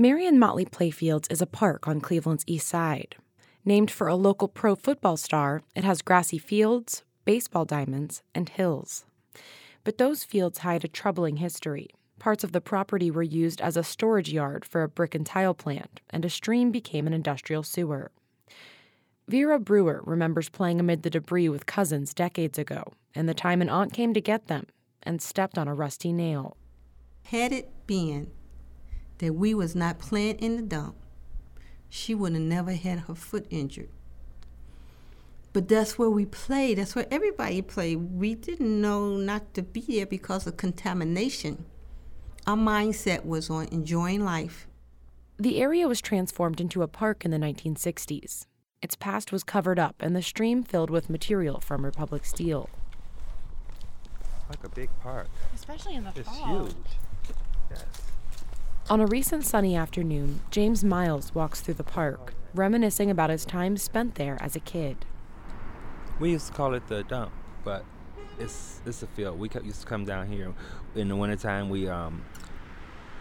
[0.00, 3.16] Marion Motley Playfields is a park on Cleveland's east side.
[3.66, 9.04] Named for a local pro football star, it has grassy fields, baseball diamonds, and hills.
[9.84, 11.90] But those fields hide a troubling history.
[12.18, 15.52] Parts of the property were used as a storage yard for a brick and tile
[15.52, 18.10] plant, and a stream became an industrial sewer.
[19.28, 23.68] Vera Brewer remembers playing amid the debris with cousins decades ago, and the time an
[23.68, 24.64] aunt came to get them
[25.02, 26.56] and stepped on a rusty nail.
[27.24, 28.30] Had it been
[29.20, 30.96] that we was not playing in the dump,
[31.88, 33.88] she would have never had her foot injured.
[35.52, 36.78] But that's where we played.
[36.78, 37.96] That's where everybody played.
[37.96, 41.64] We didn't know not to be there because of contamination.
[42.46, 44.68] Our mindset was on enjoying life.
[45.38, 48.46] The area was transformed into a park in the 1960s.
[48.82, 52.70] Its past was covered up and the stream filled with material from Republic Steel.
[54.48, 55.28] Like a big park.
[55.54, 56.64] Especially in the It's fall.
[56.66, 56.74] huge.
[57.70, 57.84] Yes.
[58.90, 63.76] On a recent sunny afternoon, James Miles walks through the park, reminiscing about his time
[63.76, 65.06] spent there as a kid.
[66.18, 67.30] We used to call it the dump,
[67.62, 67.84] but
[68.40, 69.38] it's it's a field.
[69.38, 70.52] We used to come down here
[70.96, 71.70] in the wintertime.
[71.70, 72.24] We um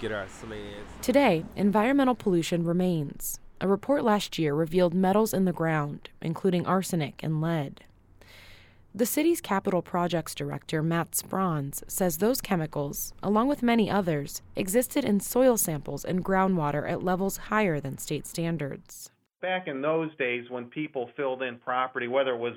[0.00, 0.90] get our sleds.
[1.00, 3.38] Today, environmental pollution remains.
[3.60, 7.84] A report last year revealed metals in the ground, including arsenic and lead.
[8.94, 15.02] The city's capital projects director, Matt Spronz, says those chemicals, along with many others, existed
[15.02, 19.10] in soil samples and groundwater at levels higher than state standards.
[19.40, 22.54] back in those days when people filled in property, whether it was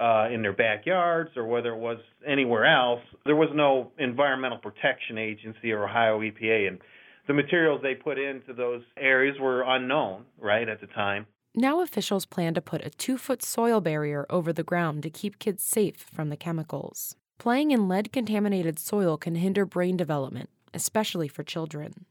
[0.00, 5.18] uh, in their backyards or whether it was anywhere else, there was no Environmental Protection
[5.18, 6.78] Agency or Ohio EPA, and
[7.26, 11.26] the materials they put into those areas were unknown, right, at the time.
[11.54, 15.38] Now officials plan to put a two foot soil barrier over the ground to keep
[15.38, 17.14] kids safe from the chemicals.
[17.38, 22.06] Playing in lead contaminated soil can hinder brain development, especially for children.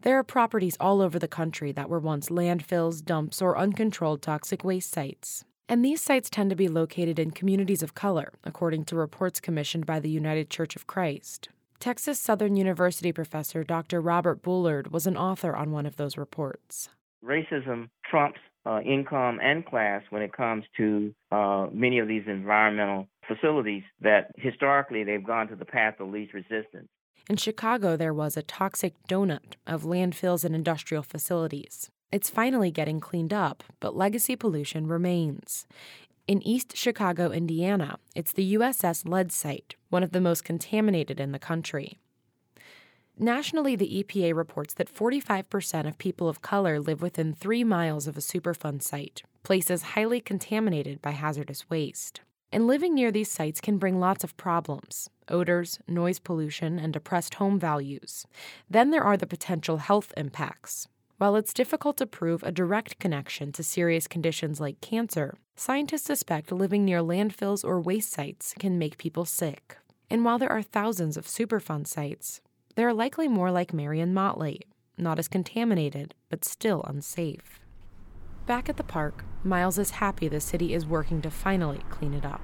[0.00, 4.64] There are properties all over the country that were once landfills, dumps, or uncontrolled toxic
[4.64, 5.44] waste sites.
[5.68, 9.86] And these sites tend to be located in communities of color, according to reports commissioned
[9.86, 11.48] by the United Church of Christ.
[11.78, 14.00] Texas Southern University professor Dr.
[14.00, 16.88] Robert Bullard was an author on one of those reports.
[17.24, 23.08] racism trumps uh, income and class when it comes to uh, many of these environmental
[23.26, 26.88] facilities that historically they've gone to the path of least resistance.
[27.30, 31.90] In Chicago, there was a toxic donut of landfills and industrial facilities.
[32.10, 35.66] It's finally getting cleaned up, but legacy pollution remains.
[36.26, 41.32] In East Chicago, Indiana, it's the USS Lead Site, one of the most contaminated in
[41.32, 41.98] the country.
[43.20, 48.16] Nationally, the EPA reports that 45% of people of color live within three miles of
[48.16, 52.20] a Superfund site, places highly contaminated by hazardous waste.
[52.52, 57.34] And living near these sites can bring lots of problems odors, noise pollution, and depressed
[57.34, 58.24] home values.
[58.70, 60.88] Then there are the potential health impacts.
[61.18, 66.52] While it's difficult to prove a direct connection to serious conditions like cancer, scientists suspect
[66.52, 69.76] living near landfills or waste sites can make people sick.
[70.08, 72.40] And while there are thousands of Superfund sites,
[72.78, 74.60] there are likely more like Marion Motley,
[74.96, 77.58] not as contaminated, but still unsafe.
[78.46, 82.24] Back at the park, Miles is happy the city is working to finally clean it
[82.24, 82.40] up.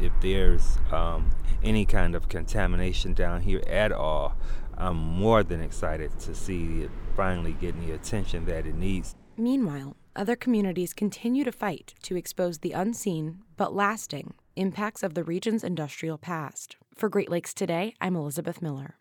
[0.00, 4.38] If there's um, any kind of contamination down here at all,
[4.78, 9.14] I'm more than excited to see it finally getting the attention that it needs.
[9.36, 15.24] Meanwhile, other communities continue to fight to expose the unseen but lasting impacts of the
[15.24, 16.76] region's industrial past.
[16.94, 18.96] For Great Lakes Today, I'm Elizabeth Miller.